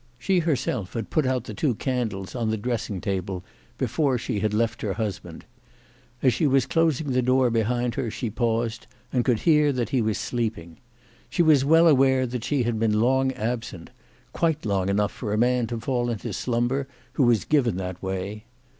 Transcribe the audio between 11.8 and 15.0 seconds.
aware that she had been long absent, quite long